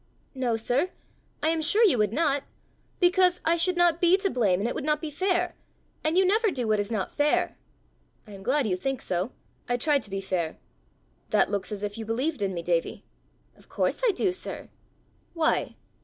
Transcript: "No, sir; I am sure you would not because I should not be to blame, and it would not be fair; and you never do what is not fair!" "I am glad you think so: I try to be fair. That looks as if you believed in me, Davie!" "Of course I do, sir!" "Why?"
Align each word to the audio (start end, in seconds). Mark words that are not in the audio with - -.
"No, 0.33 0.55
sir; 0.55 0.89
I 1.43 1.49
am 1.49 1.61
sure 1.61 1.85
you 1.85 1.99
would 1.99 2.11
not 2.11 2.41
because 2.99 3.39
I 3.45 3.55
should 3.55 3.77
not 3.77 4.01
be 4.01 4.17
to 4.17 4.31
blame, 4.31 4.59
and 4.59 4.67
it 4.67 4.73
would 4.73 4.83
not 4.83 4.99
be 4.99 5.11
fair; 5.11 5.53
and 6.03 6.17
you 6.17 6.25
never 6.25 6.49
do 6.49 6.67
what 6.67 6.79
is 6.79 6.91
not 6.91 7.13
fair!" 7.13 7.55
"I 8.25 8.31
am 8.31 8.41
glad 8.41 8.65
you 8.65 8.75
think 8.75 8.99
so: 9.03 9.31
I 9.69 9.77
try 9.77 9.99
to 9.99 10.09
be 10.09 10.19
fair. 10.19 10.57
That 11.29 11.51
looks 11.51 11.71
as 11.71 11.83
if 11.83 11.99
you 11.99 12.05
believed 12.07 12.41
in 12.41 12.51
me, 12.55 12.63
Davie!" 12.63 13.03
"Of 13.55 13.69
course 13.69 14.01
I 14.03 14.11
do, 14.11 14.31
sir!" 14.31 14.69
"Why?" 15.35 15.75